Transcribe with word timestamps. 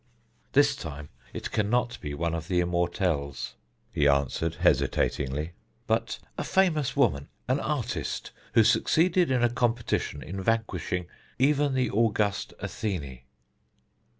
"This 0.53 0.75
time 0.75 1.09
it 1.31 1.51
can 1.51 1.69
not 1.69 2.01
be 2.01 2.15
one 2.15 2.33
of 2.33 2.47
the 2.47 2.59
immortelles," 2.59 3.53
he 3.91 4.07
answered 4.07 4.55
hesitatingly, 4.55 5.51
"but 5.85 6.17
a 6.39 6.43
famous 6.43 6.95
woman, 6.97 7.27
an 7.47 7.59
artist 7.59 8.31
who 8.55 8.63
succeeded 8.63 9.29
in 9.29 9.43
a 9.43 9.49
competition 9.51 10.23
in 10.23 10.41
vanquishing 10.41 11.05
even 11.37 11.75
the 11.75 11.91
august 11.91 12.51
Athene." 12.57 13.19